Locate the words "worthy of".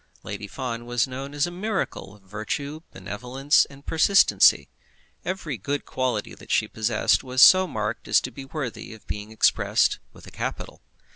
8.45-9.05